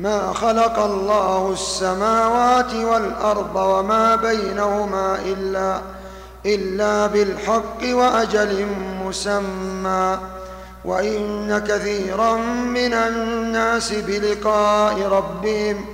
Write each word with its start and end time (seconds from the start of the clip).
ما 0.00 0.32
خلق 0.32 0.78
الله 0.78 1.52
السماوات 1.52 2.74
والأرض 2.74 3.56
وما 3.56 4.16
بينهما 4.16 5.18
إلا 5.24 5.80
إلا 6.46 7.06
بالحق 7.06 7.82
وأجل 7.82 8.66
مسمى. 9.04 10.18
وإن 10.84 11.58
كثيرا 11.68 12.36
من 12.64 12.94
الناس 12.94 13.92
بلقاء 13.92 15.02
ربهم 15.02 15.84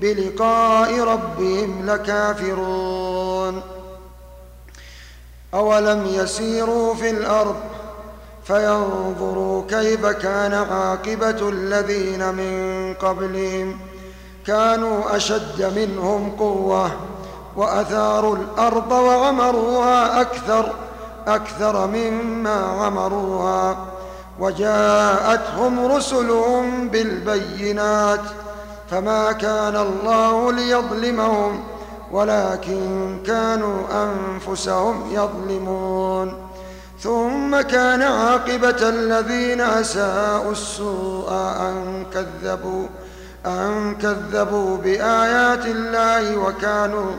بلقاء 0.00 1.00
ربهم 1.00 1.86
لكافرون. 1.86 3.62
أولم 5.54 6.06
يسيروا 6.06 6.94
في 6.94 7.10
الأرض 7.10 7.56
فينظروا 8.44 9.62
كيف 9.68 10.06
كان 10.06 10.54
عاقبة 10.54 11.48
الذين 11.48 12.34
من 12.34 12.94
قبلهم. 12.94 13.76
كانوا 14.46 15.16
أشد 15.16 15.72
منهم 15.76 16.30
قوة 16.38 16.90
وأثاروا 17.56 18.36
الأرض 18.36 18.92
وعمروها 18.92 20.20
أكثر 20.20 20.72
أكثر 21.26 21.86
مما 21.86 22.54
عمروها. 22.54 23.76
وجاءتهم 24.40 25.86
رسلهم 25.86 26.88
بالبينات 26.88 28.20
فما 28.90 29.32
كان 29.32 29.76
الله 29.76 30.52
ليظلمهم 30.52 31.62
ولكن 32.12 33.18
كانوا 33.26 33.78
أنفسهم 33.92 35.02
يظلمون. 35.10 36.43
ثم 37.04 37.60
كان 37.60 38.02
عاقبة 38.02 38.88
الذين 38.88 39.60
أساءوا 39.60 40.52
السوء 40.52 41.32
أن 41.60 42.06
كذبوا 42.14 42.86
أن 43.46 43.94
كذبوا 43.94 44.76
بآيات 44.76 45.66
الله 45.66 46.36
وكانوا 46.36 47.10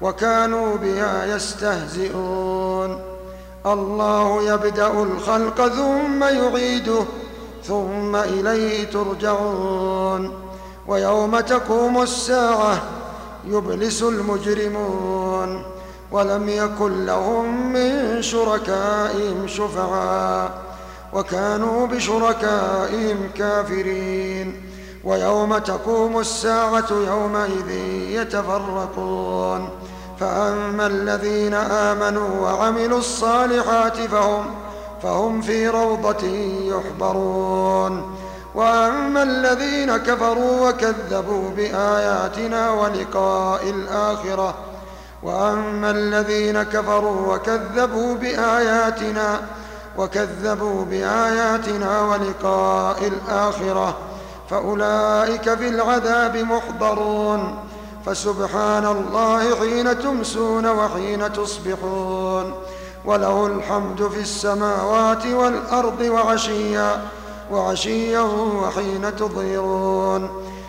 وكانوا 0.00 0.76
بها 0.76 1.36
يستهزئون. 1.36 3.00
الله 3.66 4.42
يبدأ 4.42 4.88
الخلق 4.88 5.68
ثم 5.68 6.24
يعيده 6.24 7.04
ثم 7.64 8.16
إليه 8.16 8.90
ترجعون. 8.90 10.34
ويوم 10.88 11.40
تقوم 11.40 12.02
الساعة 12.02 12.82
يبلس 13.44 14.02
المجرمون. 14.02 15.75
ولم 16.12 16.48
يكن 16.48 17.06
لهم 17.06 17.72
من 17.72 18.22
شركائهم 18.22 19.46
شفعاء 19.46 20.50
وكانوا 21.12 21.86
بشركائهم 21.86 23.30
كافرين. 23.34 24.62
ويوم 25.04 25.58
تقوم 25.58 26.18
الساعة 26.18 26.86
يومئذ 26.90 27.70
يتفرقون. 28.10 29.68
فأما 30.20 30.86
الذين 30.86 31.54
آمنوا 31.54 32.40
وعملوا 32.40 32.98
الصالحات 32.98 33.96
فهم 33.96 34.44
فهم 35.02 35.40
في 35.40 35.68
روضة 35.68 36.26
يحبرون 36.62 38.16
وأما 38.54 39.22
الذين 39.22 39.96
كفروا 39.96 40.68
وكذبوا 40.68 41.50
بآياتنا 41.56 42.70
ولقاء 42.70 43.70
الآخرة 43.70 44.54
وأما 45.26 45.90
الذين 45.90 46.62
كفروا 46.62 47.34
وكذبوا 47.34 48.14
بآياتنا 48.14 49.40
وكذبوا 49.98 50.84
بآياتنا 50.84 52.00
ولقاء 52.02 53.06
الآخرة 53.06 53.96
فأولئك 54.50 55.54
في 55.54 55.68
العذاب 55.68 56.36
محضرون 56.36 57.58
فسبحان 58.06 58.86
الله 58.86 59.56
حين 59.60 59.98
تمسون 59.98 60.66
وحين 60.66 61.32
تصبحون 61.32 62.54
وله 63.04 63.46
الحمد 63.46 64.08
في 64.08 64.20
السماوات 64.20 65.26
والأرض 65.26 66.00
وعشيا 66.00 67.02
وعشيا 67.50 68.20
وحين 68.62 69.16
تظهرون 69.16 70.30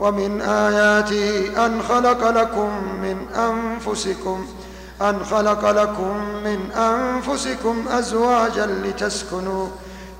ومن 0.00 0.40
آياته 0.40 1.66
أن 1.66 1.82
خلق 1.82 2.30
لكم 2.30 2.70
من 3.02 3.16
أنفسكم 3.36 4.46
أن 5.02 5.24
خلق 5.24 5.70
لكم 5.70 6.16
من 6.44 6.72
أنفسكم 6.72 7.84
أزواجا 7.88 8.66
لتسكنوا 8.66 9.66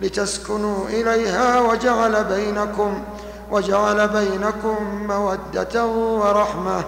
لتسكنوا 0.01 0.89
إليها 0.89 1.61
وجعل 1.61 2.25
بينكم 2.25 3.03
وجعل 3.51 4.09
بينكم 4.09 5.07
مودة 5.09 5.87
ورحمة. 5.87 6.85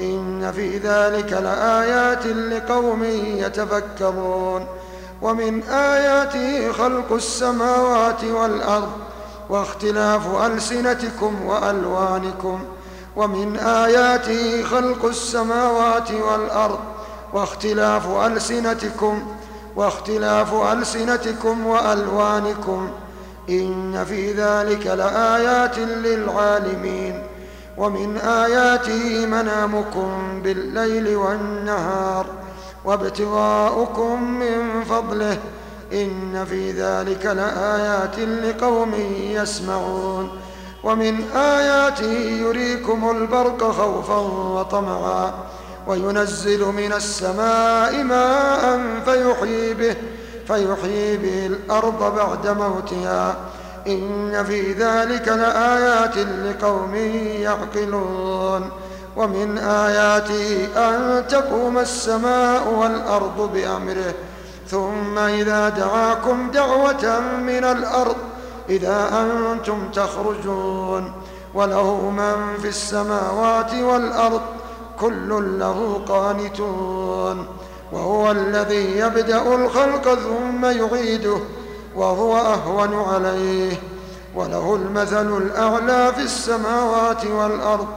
إن 0.00 0.52
في 0.52 0.78
ذلك 0.78 1.32
لآيات 1.32 2.26
لقوم 2.26 3.04
يتفكرون. 3.24 4.66
ومن 5.22 5.62
آياته 5.62 6.72
خلق 6.72 7.12
السماوات 7.12 8.24
والأرض 8.24 8.90
واختلاف 9.50 10.42
ألسنتكم 10.46 11.46
وألوانكم 11.46 12.60
ومن 13.16 13.56
آياته 13.56 14.62
خلق 14.64 15.04
السماوات 15.04 16.10
والأرض 16.12 16.78
واختلاف 17.32 18.06
ألسنتكم 18.06 19.22
واختلاف 19.76 20.54
ألسنتكم 20.54 21.66
وألوانكم 21.66 22.88
إن 23.48 24.04
في 24.04 24.32
ذلك 24.32 24.86
لآيات 24.86 25.78
للعالمين 25.78 27.22
ومن 27.78 28.16
آياته 28.16 29.26
منامكم 29.26 30.40
بالليل 30.42 31.16
والنهار 31.16 32.26
وابتغاؤكم 32.84 34.22
من 34.22 34.84
فضله 34.84 35.38
إن 35.92 36.44
في 36.44 36.70
ذلك 36.72 37.26
لآيات 37.26 38.18
لقوم 38.18 38.94
يسمعون. 39.20 40.30
ومن 40.84 41.24
آياته 41.36 42.12
يريكم 42.12 43.10
البرق 43.10 43.70
خوفا 43.70 44.18
وطمعا 44.58 45.34
وينزل 45.86 46.64
من 46.64 46.92
السماء 46.92 48.02
ماء 48.02 48.80
فيحيي 49.04 49.74
به 49.74 49.96
فيحيي 50.46 51.16
به 51.16 51.46
الأرض 51.46 52.16
بعد 52.16 52.48
موتها. 52.48 53.36
إن 53.86 54.44
في 54.44 54.72
ذلك 54.72 55.28
لآيات 55.28 56.18
لقوم 56.18 56.94
يعقلون. 57.40 58.70
ومن 59.16 59.58
آياته 59.58 60.68
أن 60.76 61.24
تقوم 61.28 61.78
السماء 61.78 62.68
والأرض 62.68 63.50
بأمره 63.54 64.14
ثم 64.70 65.18
إذا 65.18 65.68
دعاكم 65.68 66.50
دعوة 66.50 67.20
من 67.20 67.64
الأرض 67.64 68.16
إذا 68.68 69.08
أنتم 69.22 69.88
تخرجون. 69.90 71.12
وله 71.54 72.10
من 72.10 72.60
في 72.62 72.68
السماوات 72.68 73.74
والأرض 73.74 74.40
كل 75.00 75.58
له 75.58 76.00
قانتون. 76.08 77.46
وهو 77.92 78.30
الذي 78.30 78.98
يبدأ 78.98 79.54
الخلق 79.54 80.14
ثم 80.14 80.64
يعيده 80.64 81.38
وهو 81.96 82.38
أهون 82.38 82.94
عليه. 83.14 83.72
وله 84.34 84.74
المثل 84.74 85.36
الأعلى 85.36 86.12
في 86.14 86.22
السماوات 86.22 87.26
والأرض 87.26 87.88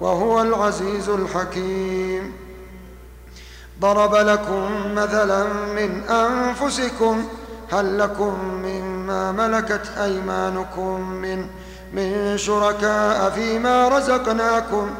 وهو 0.00 0.42
العزيز 0.42 1.08
الحكيم. 1.08 2.43
ضرب 3.80 4.14
لكم 4.14 4.94
مثلا 4.94 5.44
من 5.76 6.02
أنفسكم 6.10 7.24
هل 7.72 7.98
لكم 7.98 8.34
مما 8.44 9.32
ملكت 9.32 9.90
أيمانكم 9.98 11.00
من 11.10 11.46
من 11.92 12.38
شركاء 12.38 13.30
فيما 13.30 13.88
رزقناكم 13.88 14.90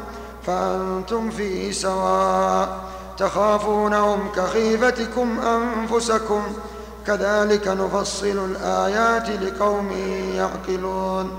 فأنتم 0.47 1.29
فيه 1.29 1.71
سواء 1.71 2.79
تخافونهم 3.17 4.31
كخيفتكم 4.35 5.39
أنفسكم 5.39 6.41
كذلك 7.07 7.67
نفصل 7.67 8.45
الآيات 8.45 9.29
لقوم 9.29 9.91
يعقلون 10.35 11.31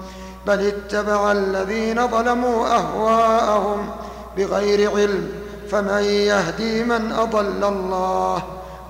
بل 0.47 0.67
اتبع 0.67 1.33
الذين 1.33 2.09
ظلموا 2.09 2.67
أهواءهم 2.67 3.91
بغير 4.37 4.91
علم 4.91 5.46
فمن 5.71 6.05
يهدي 6.05 6.85
من 6.85 7.13
أضل 7.13 7.65
الله 7.65 8.43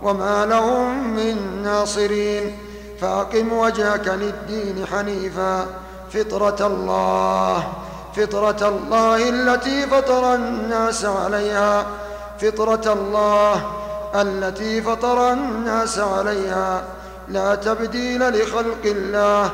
وما 0.02 0.46
لهم 0.46 1.16
من 1.16 1.62
ناصرين 1.62 2.58
فأقم 3.00 3.52
وجهك 3.52 4.08
للدين 4.08 4.86
حنيفا. 4.86 5.66
فطرة 6.12 6.66
الله 6.66 7.68
فطرة 8.16 8.68
الله 8.68 9.28
التي 9.28 9.86
فطر 9.86 10.34
الناس 10.34 11.04
عليها. 11.04 11.86
فطرة 12.40 12.92
الله 12.92 13.62
التي 14.14 14.82
فطر 14.82 15.32
الناس 15.32 15.98
عليها. 15.98 16.84
لا 17.28 17.54
تبديل 17.54 18.28
لخلق 18.28 18.84
الله 18.84 19.50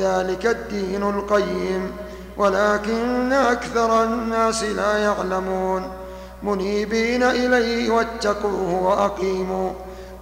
ذلك 0.00 0.46
الدين 0.46 1.02
القيم. 1.02 1.96
ولكن 2.36 3.32
أكثر 3.32 4.02
الناس 4.02 4.64
لا 4.64 4.98
يعلمون. 4.98 6.03
منيبين 6.44 7.22
إليه 7.22 7.90
واتقوه 7.90 8.82
وأقيموا 8.82 9.70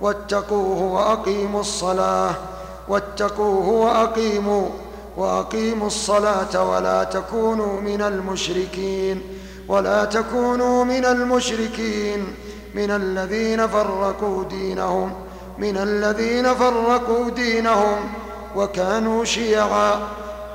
واتقوه 0.00 0.82
وأقيموا 0.82 1.60
الصلاة 1.60 2.34
واتقوه 2.88 3.69
وأقيموا 3.69 4.69
وأقيموا 5.16 5.86
الصلاة 5.86 6.70
ولا 6.70 7.04
تكونوا 7.04 7.80
من 7.80 8.02
المشركين 8.02 9.22
ولا 9.69 10.04
تكونوا 10.04 10.84
من 10.84 11.04
المشركين 11.04 12.34
من 12.75 12.90
الذين 12.90 13.66
فرقوا 13.66 14.44
دينهم 14.44 15.12
من 15.58 15.76
الذين 15.76 16.54
فرقوا 16.54 17.30
دينهم 17.30 18.12
وكانوا 18.56 19.25
شيعا 19.25 20.08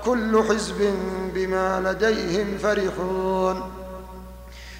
كل 0.06 0.44
حزب 0.50 0.94
بما 1.36 1.82
لديهم 1.86 2.58
فرحون. 2.58 3.62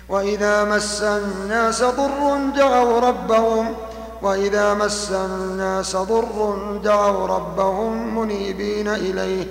وإذا 0.10 0.64
مس 0.64 1.02
الناس 1.02 1.84
ضر 1.84 2.38
دعوا 2.56 3.00
ربهم 3.00 3.74
وإذا 4.22 4.74
مس 4.74 5.12
الناس 5.12 5.96
ضر 5.96 6.56
دعوا 6.84 7.28
ربهم 7.28 8.20
منيبين 8.20 8.88
إليه. 8.88 9.48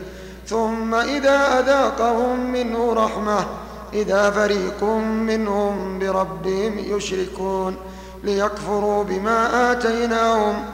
ثم 0.46 0.94
إذا 0.94 1.58
أذاقهم 1.58 2.52
منه 2.52 2.92
رحمة 2.92 3.46
إذا 3.92 4.30
فريق 4.30 4.84
منهم 5.04 5.98
بربهم 5.98 6.78
يشركون. 6.78 7.76
ليكفروا 8.24 9.04
بما 9.04 9.72
آتيناهم 9.72 10.64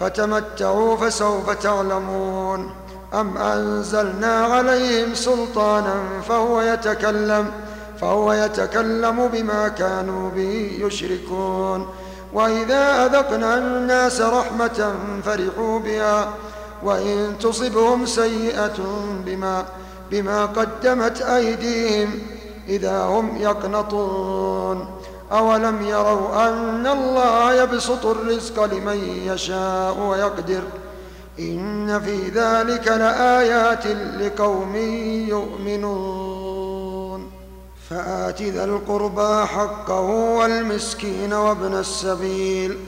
فتمتعوا 0.00 0.96
فسوف 0.96 1.50
تعلمون. 1.50 2.70
أم 3.14 3.36
أنزلنا 3.36 4.44
عليهم 4.44 5.14
سلطانا 5.14 5.94
فهو 6.28 6.60
يتكلم 6.60 7.50
فهو 8.02 8.32
يتكلم 8.32 9.28
بما 9.32 9.68
كانوا 9.68 10.30
به 10.30 10.78
يشركون. 10.80 11.86
وإذا 12.34 13.06
أذقنا 13.06 13.58
الناس 13.58 14.20
رحمة 14.20 14.94
فرحوا 15.24 15.78
بها 15.78 16.28
وإن 16.82 17.34
تصبهم 17.40 18.06
سيئة 18.06 18.78
بما 19.26 19.64
بما 20.10 20.46
قدمت 20.46 21.22
أيديهم 21.22 22.18
إذا 22.68 23.02
هم 23.02 23.36
يقنطون. 23.36 24.86
أولم 25.32 25.82
يروا 25.82 26.48
أن 26.48 26.86
الله 26.86 27.54
يبسط 27.54 28.06
الرزق 28.06 28.64
لمن 28.64 29.22
يشاء 29.26 29.98
ويقدر؟ 29.98 30.62
إن 31.38 32.00
في 32.00 32.28
ذلك 32.28 32.88
لآيات 32.88 33.86
لقوم 34.20 34.76
يؤمنون. 35.28 36.21
فآت 37.92 38.42
ذا 38.42 38.64
القربى 38.64 39.46
حقه 39.46 40.00
والمسكين 40.00 41.32
وابن 41.32 41.74
السبيل. 41.74 42.78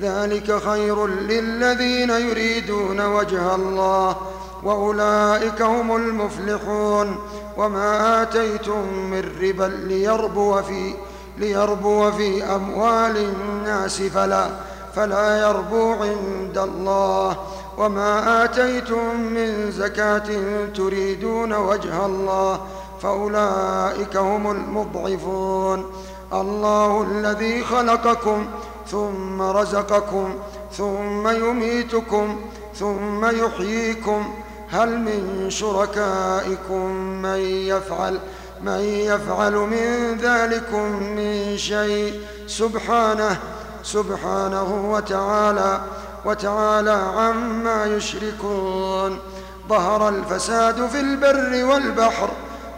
ذلك 0.00 0.58
خير 0.58 1.06
للذين 1.06 2.10
يريدون 2.10 3.00
وجه 3.00 3.54
الله 3.54 4.16
وأولئك 4.62 5.62
هم 5.62 5.96
المفلحون. 5.96 7.18
وما 7.56 8.22
آتيتم 8.22 8.88
من 9.10 9.24
ربا 9.42 9.72
ليربو 9.86 10.62
في 10.62 10.94
ليربو 11.38 12.10
في 12.10 12.44
أموال 12.44 13.16
الناس 13.16 14.02
فلا 14.02 14.48
فلا 14.96 15.48
يربو 15.48 15.92
عند 15.92 16.58
الله. 16.58 17.36
وما 17.78 18.44
آتيتم 18.44 19.20
من 19.20 19.70
زكاة 19.70 20.28
تريدون 20.74 21.52
وجه 21.52 22.06
الله 22.06 22.60
فأولئك 23.02 24.16
هم 24.16 24.50
المضعفون. 24.50 25.92
الله 26.32 27.02
الذي 27.10 27.64
خلقكم 27.64 28.46
ثم 28.90 29.42
رزقكم 29.42 30.34
ثم 30.72 31.28
يميتكم 31.28 32.40
ثم 32.74 33.24
يحييكم. 33.24 34.34
هل 34.70 34.98
من 34.98 35.46
شركائكم 35.50 36.86
من 37.22 37.38
يفعل 37.40 38.18
من 38.62 38.80
يفعل 38.80 39.52
من 39.52 40.18
ذلكم 40.18 41.02
من 41.02 41.56
شيء؟ 41.56 42.20
سبحانه 42.46 43.38
سبحانه 43.82 44.90
وتعالى 44.92 45.80
وتعالى 46.24 46.90
عما 47.16 47.84
يشركون. 47.84 49.18
ظهر 49.68 50.08
الفساد 50.08 50.86
في 50.86 51.00
البر 51.00 51.64
والبحر 51.64 52.30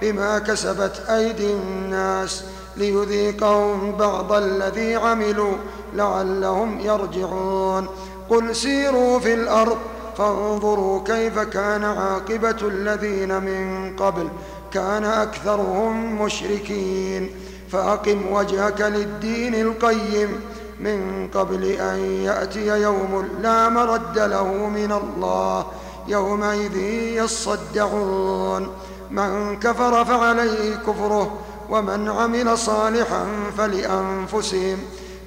بما 0.03 0.39
كسبت 0.39 1.03
أيدي 1.09 1.53
الناس 1.53 2.45
ليذيقهم 2.77 3.93
بعض 3.93 4.33
الذي 4.33 4.95
عملوا 4.95 5.53
لعلهم 5.95 6.81
يرجعون. 6.81 7.87
قل 8.31 8.57
سيروا 8.57 9.19
في 9.19 9.35
الأرض 9.35 9.79
فانظروا 10.19 11.05
كيف 11.05 11.39
كان 11.39 11.85
عاقبة 11.85 12.57
الذين 12.63 13.43
من 13.43 13.97
قبل 13.97 14.29
كان 14.73 15.05
أكثرهم 15.05 16.23
مشركين. 16.23 17.31
فأقم 17.73 18.33
وجهك 18.33 18.81
للدين 18.81 19.55
القيم 19.55 20.41
من 20.81 21.29
قبل 21.35 21.65
أن 21.65 21.99
يأتي 22.01 22.67
يوم 22.67 23.29
لا 23.43 23.69
مرد 23.69 24.19
له 24.19 24.69
من 24.69 24.93
الله 24.93 25.67
يومئذ 26.09 26.77
يصدعون. 27.23 28.69
من 29.15 29.59
كفر 29.61 30.05
فعليه 30.05 30.77
كفره 30.77 31.39
ومن 31.71 32.09
عمل 32.09 32.59
صالحا 32.59 33.27
فلأنفسهم 33.59 34.79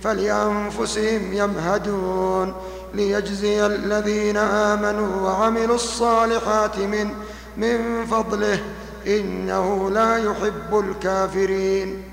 فلأنفسهم 0.04 1.34
يمهدون. 1.34 2.54
ليجزي 2.94 3.66
الذين 3.66 4.38
آمنوا 4.38 5.22
وعملوا 5.22 5.76
الصالحات 5.76 6.78
من 6.78 7.10
من 7.58 8.06
فضله 8.06 8.60
إنه 9.08 9.90
لا 9.90 10.18
يحب 10.18 10.80
الكافرين. 10.80 12.04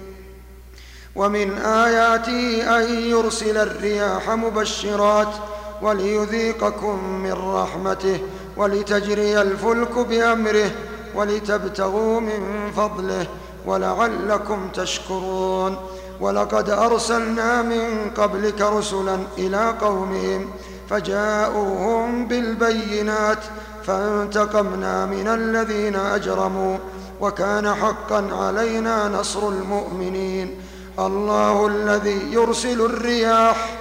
ومن 1.17 1.59
آياته 1.59 2.77
أن 2.79 2.95
يرسل 2.99 3.57
الرياح 3.57 4.31
مبشرات 4.31 5.35
وليذيقكم 5.83 6.97
من 7.23 7.33
رحمته 7.33 8.19
ولتجري 8.57 9.43
الفلك 9.43 9.99
بأمره 9.99 10.71
ولتبتغوا 11.15 12.21
من 12.21 12.73
فضله 12.77 13.27
ولعلكم 13.67 14.69
تشكرون. 14.69 15.77
ولقد 16.21 16.71
أرسلنا 16.71 17.63
من 17.63 18.11
قبلك 18.17 18.61
رسلا 18.61 19.19
إلى 19.39 19.75
قومهم 19.81 20.51
فجاءوهم 20.91 22.27
بالبينات 22.27 23.39
فانتقمنا 23.87 25.07
من 25.07 25.29
الذين 25.29 25.97
أجرموا 25.97 26.77
وكان 27.21 27.75
حقا 27.75 28.29
علينا 28.33 29.09
نصر 29.09 29.49
المؤمنين. 29.49 30.61
الله 30.99 31.67
الذي 31.67 32.33
يرسل 32.33 32.81
الرياح 32.81 33.79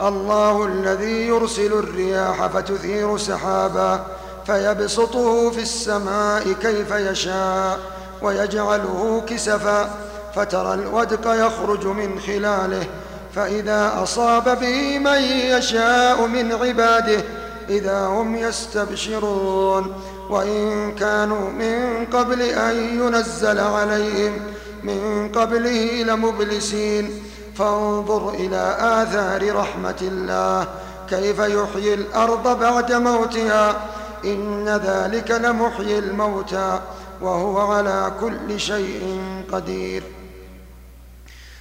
الله 0.00 0.64
الذي 0.64 1.26
يرسل 1.26 1.72
الرياح 1.72 2.46
فتثير 2.46 3.18
سحابا 3.18 4.06
فيبسطه 4.46 5.50
في 5.50 5.62
السماء 5.62 6.52
كيف 6.52 6.90
يشاء 6.90 7.78
ويجعله 8.22 9.22
كسفا 9.28 9.90
فترى 10.34 10.74
الودق 10.74 11.46
يخرج 11.46 11.86
من 11.86 12.20
خلاله 12.20 12.86
فإذا 13.34 13.92
أصاب 14.02 14.60
به 14.60 14.98
من 14.98 15.22
يشاء 15.22 16.26
من 16.26 16.52
عباده 16.52 17.24
إذا 17.68 18.06
هم 18.06 18.36
يستبشرون 18.36 19.92
وإن 20.30 20.94
كانوا 20.94 21.50
من 21.50 22.06
قبل 22.12 22.42
أن 22.42 22.76
ينزل 23.00 23.60
عليهم 23.60 24.40
من 24.82 25.30
قبله 25.34 26.02
لمبلسين 26.02 27.22
فانظر 27.58 28.28
إلى 28.28 28.76
آثار 28.80 29.56
رحمة 29.56 29.98
الله 30.02 30.66
كيف 31.10 31.38
يحيي 31.38 31.94
الأرض 31.94 32.60
بعد 32.60 32.92
موتها 32.92 33.76
إن 34.24 34.68
ذلك 34.68 35.30
لمحيي 35.30 35.98
الموتى 35.98 36.80
وهو 37.22 37.58
على 37.72 38.12
كل 38.20 38.60
شيء 38.60 39.20
قدير. 39.52 40.02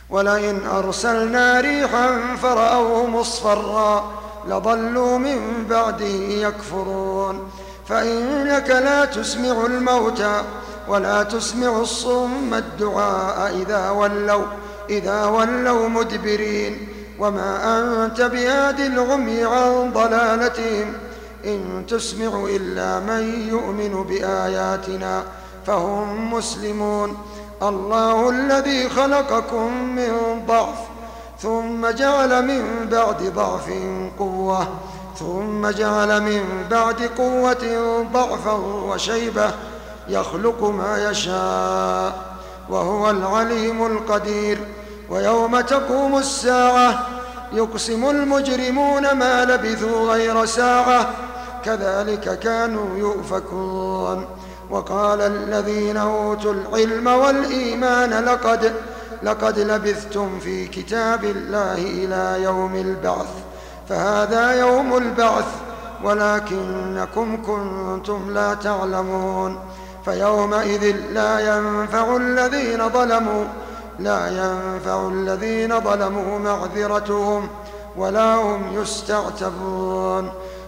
ولئن 0.10 0.60
أرسلنا 0.67 1.60
ريحا 1.60 2.36
فرأوه 2.41 3.08
مصفرا 3.08 4.12
لظلوا 4.48 5.17
من 5.17 5.65
بعده 5.70 6.05
يكفرون. 6.46 7.51
فإنك 7.88 8.70
لا 8.70 9.05
تسمع 9.05 9.65
الموتى 9.65 10.41
ولا 10.88 11.24
تسمع 11.24 11.82
الصم 11.82 12.53
الدعاء 12.53 13.55
إذا 13.55 13.89
ولوا 13.89 14.46
إذا 14.89 15.25
ولوا 15.25 15.89
مدبرين. 15.89 16.88
وما 17.20 17.50
أنت 17.77 18.22
بهاد 18.22 18.79
العمي 18.79 19.43
عن 19.43 19.91
ضلالتهم 19.93 20.93
إن 21.45 21.85
تسمع 21.88 22.45
إلا 22.50 23.00
من 23.00 23.50
يؤمن 23.50 24.03
بآياتنا 24.03 25.23
فهم 25.67 26.33
مسلمون. 26.33 27.17
الله 27.62 28.29
الذي 28.29 28.89
خلقكم 28.89 29.73
من 29.95 30.43
ضعف 30.47 30.77
ثم 31.39 31.88
جعل 31.89 32.45
من 32.45 32.89
بعد 32.91 33.33
ضعف 33.35 33.69
قوة 34.19 34.67
ثم 35.19 35.69
جعل 35.69 36.21
من 36.21 36.65
بعد 36.71 37.01
قوة 37.17 37.63
ضعفا 38.13 38.53
وشيبة 38.88 39.51
يخلق 40.07 40.63
ما 40.63 41.09
يشاء 41.09 42.35
وهو 42.69 43.09
العليم 43.09 43.85
القدير. 43.85 44.57
ويوم 45.09 45.62
تقوم 45.62 46.17
الساعة 46.17 47.07
يقسم 47.53 48.09
المجرمون 48.09 49.12
ما 49.12 49.45
لبثوا 49.45 50.13
غير 50.13 50.45
ساعة 50.45 51.09
كذلك 51.65 52.39
كانوا 52.39 52.98
يؤفكون. 52.98 54.25
وقال 54.70 55.22
الذين 55.22 55.98
أوتوا 55.98 56.53
العلم 56.53 57.08
والإيمان 57.08 58.25
لقد 58.25 58.74
لقد 59.24 59.60
لبثتم 59.60 60.39
في 60.39 60.67
كتاب 60.67 61.24
الله 61.24 61.74
إلى 61.74 62.43
يوم 62.43 62.75
البعث. 62.75 63.27
فهذا 63.89 64.60
يوم 64.60 64.98
البعث 64.98 65.46
ولكنكم 66.03 67.41
كنتم 67.41 68.34
لا 68.34 68.53
تعلمون. 68.53 69.60
فيومئذ 70.05 70.96
لا 71.13 71.39
ينفع 71.39 72.15
الذين 72.15 72.89
ظلموا 72.89 73.46
لا 74.00 74.27
ينفع 74.27 75.08
الذين 75.08 75.79
ظلموا 75.79 76.39
معذرتهم 76.39 77.48
ولا 77.98 78.36
هم 78.36 78.62
يستعتبون. 78.82 79.92